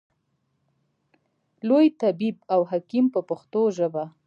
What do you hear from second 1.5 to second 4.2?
لوی طبیب او حکیم و په پښتو ژبه.